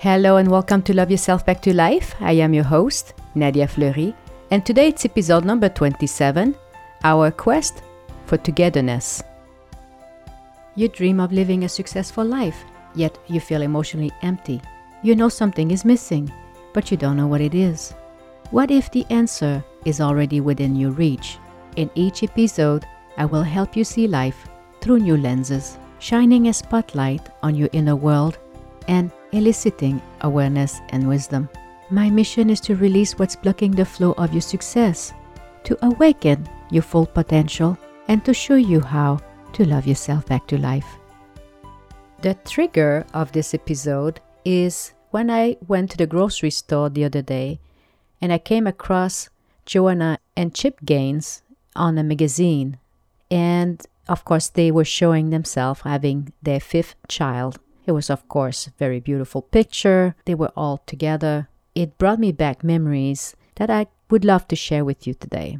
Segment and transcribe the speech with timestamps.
[0.00, 2.14] Hello and welcome to Love Yourself Back to Life.
[2.20, 4.14] I am your host, Nadia Fleury,
[4.52, 6.54] and today it's episode number 27
[7.02, 7.82] Our Quest
[8.26, 9.24] for Togetherness.
[10.76, 12.62] You dream of living a successful life,
[12.94, 14.62] yet you feel emotionally empty.
[15.02, 16.32] You know something is missing,
[16.72, 17.92] but you don't know what it is.
[18.52, 21.38] What if the answer is already within your reach?
[21.74, 22.86] In each episode,
[23.16, 24.46] I will help you see life
[24.80, 28.38] through new lenses, shining a spotlight on your inner world
[28.86, 31.48] and eliciting awareness and wisdom.
[31.90, 35.12] My mission is to release what's blocking the flow of your success,
[35.64, 37.78] to awaken your full potential,
[38.08, 39.18] and to show you how
[39.52, 40.98] to love yourself back to life.
[42.20, 47.22] The trigger of this episode is when I went to the grocery store the other
[47.22, 47.60] day
[48.20, 49.30] and I came across
[49.66, 51.42] Joanna and Chip Gaines
[51.76, 52.78] on a magazine.
[53.30, 57.58] And of course, they were showing themselves having their fifth child.
[57.88, 60.14] It was, of course, a very beautiful picture.
[60.26, 61.48] They were all together.
[61.74, 65.58] It brought me back memories that I would love to share with you today.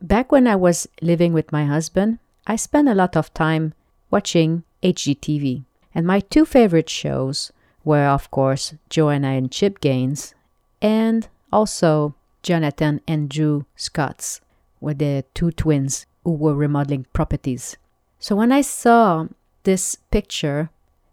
[0.00, 3.74] Back when I was living with my husband, I spent a lot of time
[4.10, 5.64] watching HGTV.
[5.94, 7.52] And my two favorite shows
[7.84, 10.34] were, of course, Joanna and Chip Gaines,
[10.80, 14.40] and also Jonathan and Drew Scotts
[14.80, 17.76] were the two twins who were remodeling properties.
[18.18, 19.26] So when I saw
[19.64, 20.70] this picture,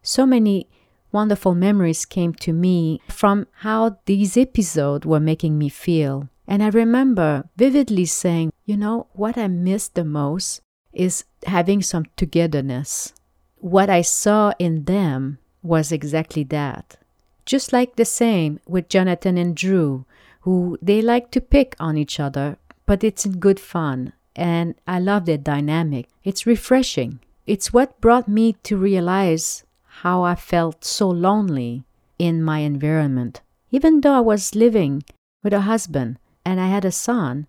[0.07, 0.67] so many
[1.11, 6.29] wonderful memories came to me from how these episodes were making me feel.
[6.47, 10.61] And I remember vividly saying, you know, what I miss the most
[10.93, 13.13] is having some togetherness.
[13.57, 16.97] What I saw in them was exactly that.
[17.45, 20.05] Just like the same with Jonathan and Drew,
[20.41, 24.13] who they like to pick on each other, but it's in good fun.
[24.37, 26.07] And I love their dynamic.
[26.23, 27.19] It's refreshing.
[27.45, 29.63] It's what brought me to realize
[30.01, 31.83] how I felt so lonely
[32.19, 33.41] in my environment.
[33.71, 35.03] Even though I was living
[35.43, 37.47] with a husband and I had a son,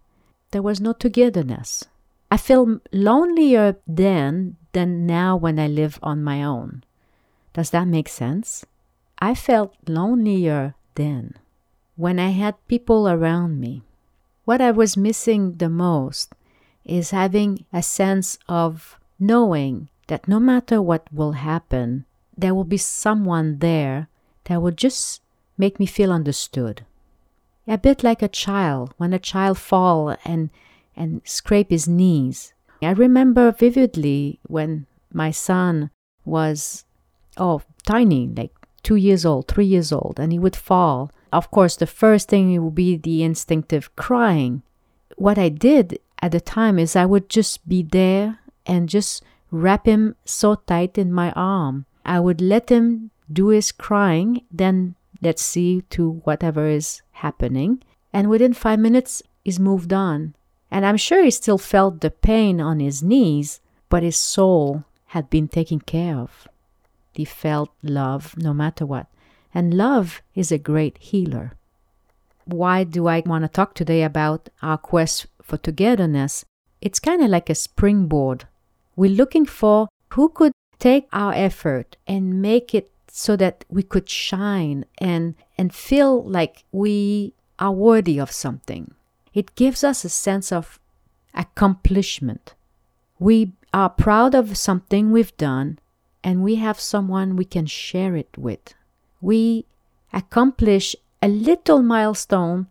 [0.50, 1.84] there was no togetherness.
[2.30, 6.84] I feel lonelier then than now when I live on my own.
[7.52, 8.64] Does that make sense?
[9.18, 11.34] I felt lonelier then
[11.96, 13.82] when I had people around me.
[14.44, 16.32] What I was missing the most
[16.84, 22.06] is having a sense of knowing that no matter what will happen,
[22.38, 24.08] there will be someone there
[24.44, 25.20] that will just
[25.58, 26.86] make me feel understood.
[27.66, 30.50] A bit like a child when a child fall and
[30.96, 32.54] and scrape his knees.
[32.80, 35.90] I remember vividly when my son
[36.24, 36.84] was
[37.36, 41.76] oh tiny, like two years old, three years old, and he would fall of course,
[41.76, 44.62] the first thing would be the instinctive crying.
[45.16, 49.86] What I did at the time is I would just be there and just wrap
[49.86, 51.86] him so tight in my arm.
[52.08, 57.82] I would let him do his crying, then let's see to whatever is happening.
[58.14, 60.34] And within five minutes, he's moved on.
[60.70, 63.60] And I'm sure he still felt the pain on his knees,
[63.90, 66.48] but his soul had been taken care of.
[67.12, 69.06] He felt love no matter what.
[69.52, 71.52] And love is a great healer.
[72.46, 76.46] Why do I want to talk today about our quest for togetherness?
[76.80, 78.46] It's kind of like a springboard.
[78.96, 84.08] We're looking for who could take our effort and make it so that we could
[84.08, 88.92] shine and, and feel like we are worthy of something.
[89.34, 90.78] It gives us a sense of
[91.34, 92.54] accomplishment.
[93.18, 95.78] We are proud of something we've done
[96.22, 98.74] and we have someone we can share it with
[99.20, 99.64] we
[100.12, 102.66] accomplish a little milestone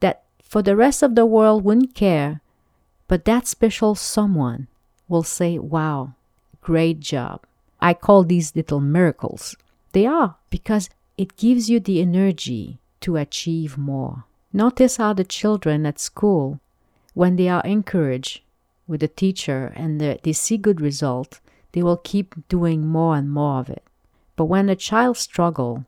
[0.00, 2.40] that for the rest of the world wouldn't care,
[3.08, 4.68] but that special someone
[5.08, 6.14] will say, Wow,
[6.64, 7.44] great job.
[7.80, 9.54] I call these little miracles.
[9.92, 14.24] They are because it gives you the energy to achieve more.
[14.52, 16.58] Notice how the children at school,
[17.12, 18.40] when they are encouraged
[18.88, 21.40] with the teacher and they see good result,
[21.72, 23.84] they will keep doing more and more of it.
[24.36, 25.84] But when a child struggle,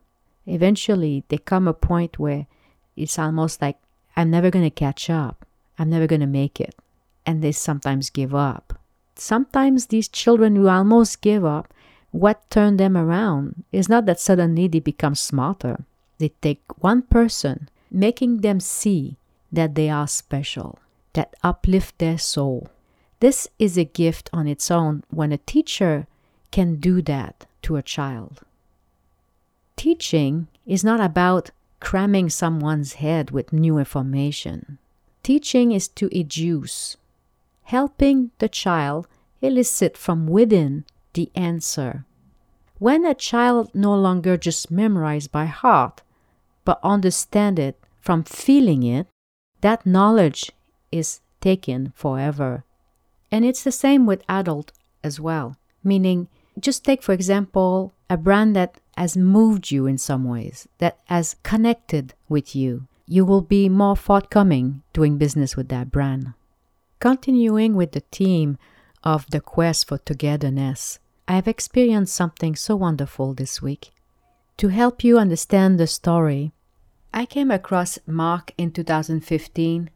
[0.47, 2.47] eventually they come a point where
[2.97, 3.79] it's almost like
[4.17, 5.47] I'm never going to catch up.
[5.79, 6.75] I'm never going to make it.
[7.25, 8.66] And they sometimes give up.
[9.17, 11.73] Sometimes these children who almost give up,
[12.11, 15.85] what turned them around is not that suddenly they become smarter.
[16.19, 19.17] They take one person, making them see
[19.51, 20.79] that they are special,
[21.15, 22.69] that uplift their soul.
[23.21, 26.07] This is a gift on its own when a teacher
[26.51, 28.41] can do that to a child.
[29.77, 34.79] Teaching is not about cramming someone's head with new information.
[35.23, 36.97] Teaching is to educe,
[37.67, 39.07] helping the child
[39.43, 40.85] elicit from within
[41.15, 42.05] the answer.
[42.79, 46.03] when a child no longer just memorize by heart,
[46.65, 49.07] but understand it from feeling it,
[49.63, 50.53] that knowledge
[50.93, 52.65] is taken forever.
[53.31, 54.73] And it's the same with adult
[55.03, 55.57] as well.
[55.83, 56.29] Meaning,
[56.59, 61.37] just take for example a brand that has moved you in some ways, that has
[61.43, 62.87] connected with you.
[63.07, 66.35] You will be more forthcoming doing business with that brand.
[66.99, 68.57] Continuing with the theme
[69.05, 70.99] of the quest for togetherness,
[71.29, 73.93] I have experienced something so wonderful this week.
[74.57, 76.53] To help you understand the story,
[77.13, 79.91] I came across Mark in 2015.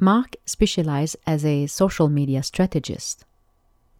[0.00, 3.24] Mark specialized as a social media strategist.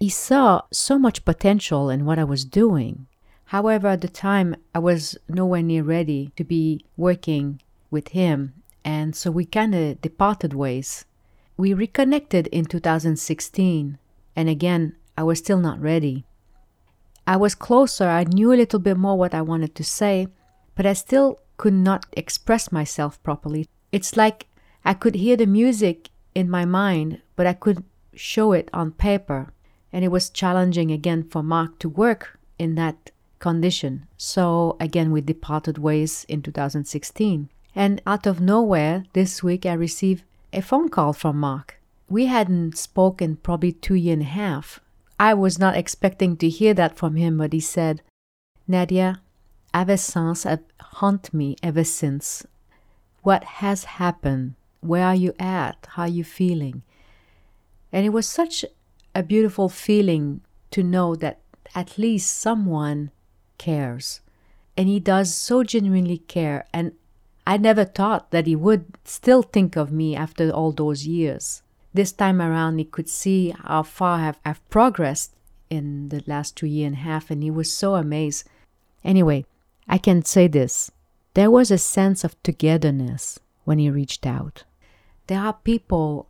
[0.00, 3.06] He saw so much potential in what I was doing.
[3.47, 7.61] However, at the time, I was nowhere near ready to be working
[7.93, 8.55] with him,
[8.85, 11.05] and so we kind of departed ways.
[11.61, 13.99] We reconnected in 2016,
[14.35, 16.25] and again, I was still not ready.
[17.27, 20.29] I was closer, I knew a little bit more what I wanted to say,
[20.75, 23.69] but I still could not express myself properly.
[23.93, 24.47] It's like
[24.87, 27.85] I could hear the music in my mind, but I could
[28.15, 29.53] show it on paper.
[29.93, 34.07] And it was challenging again for Mark to work in that condition.
[34.17, 37.51] So again, we departed ways in 2016.
[37.75, 41.81] And out of nowhere, this week I received a phone call from Mark.
[42.08, 44.81] We hadn't spoken probably two years and a half.
[45.19, 48.02] I was not expecting to hear that from him, but he said,
[48.67, 49.20] Nadia,
[49.73, 52.47] absence have haunt me ever since.
[53.23, 54.55] What has happened?
[54.81, 55.87] Where are you at?
[55.91, 56.82] How are you feeling?
[57.93, 58.64] And it was such
[59.14, 61.41] a beautiful feeling to know that
[61.75, 63.11] at least someone
[63.58, 64.20] cares.
[64.76, 66.64] And he does so genuinely care.
[66.73, 66.93] And
[67.50, 71.62] I never thought that he would still think of me after all those years.
[71.93, 75.35] This time around, he could see how far I've, I've progressed
[75.69, 78.49] in the last two years and a half, and he was so amazed.
[79.02, 79.47] Anyway,
[79.88, 80.93] I can say this
[81.35, 84.62] there was a sense of togetherness when he reached out.
[85.26, 86.29] There are people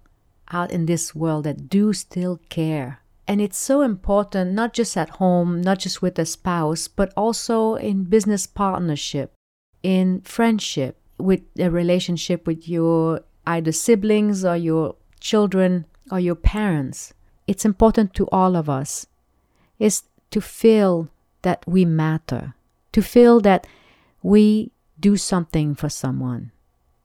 [0.51, 3.01] out in this world that do still care.
[3.29, 7.75] And it's so important, not just at home, not just with a spouse, but also
[7.75, 9.35] in business partnership,
[9.83, 17.13] in friendship, with a relationship with your either siblings or your children or your parents.
[17.47, 19.07] It's important to all of us
[19.79, 21.09] is to feel
[21.43, 22.55] that we matter,
[22.93, 23.67] to feel that
[24.23, 26.53] we do something for someone,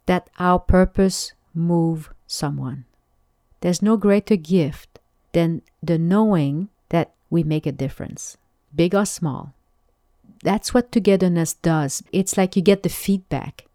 [0.06, 2.86] that our purpose move someone.
[3.62, 5.00] There's no greater gift
[5.32, 8.38] than the knowing that we make a difference,
[8.76, 9.54] big or small.
[10.44, 12.04] That's what togetherness does.
[12.12, 13.66] It's like you get the feedback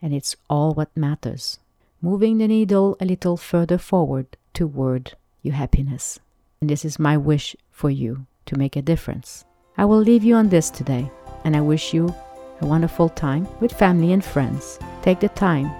[0.00, 1.58] and it's all what matters.
[2.00, 6.18] Moving the needle a little further forward toward your happiness.
[6.60, 9.44] And this is my wish for you to make a difference.
[9.76, 11.10] I will leave you on this today,
[11.44, 12.14] and I wish you
[12.60, 14.78] a wonderful time with family and friends.
[15.02, 15.70] Take the time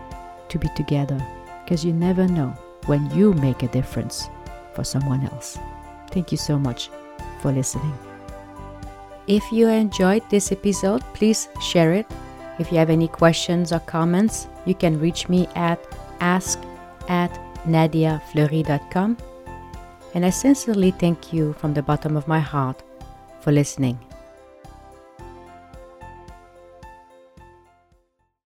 [0.48, 1.20] to be together
[1.64, 2.50] because you never know
[2.86, 4.28] when you make a difference
[4.74, 5.58] for someone else.
[6.10, 6.90] Thank you so much
[7.40, 7.96] for listening.
[9.26, 12.06] If you enjoyed this episode, please share it
[12.58, 15.78] if you have any questions or comments, you can reach me at
[16.20, 16.60] ask
[17.08, 17.32] at
[17.64, 19.16] nadiafleury.com.
[20.14, 22.82] And I sincerely thank you from the bottom of my heart
[23.40, 23.98] for listening.